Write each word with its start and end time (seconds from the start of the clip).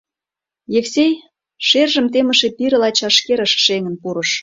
Евсей 0.79 1.13
шержым 1.67 2.05
темыше 2.13 2.47
пирыла 2.57 2.89
чашкерыш 2.97 3.51
шеҥын 3.65 3.95
пурыш. 4.01 4.29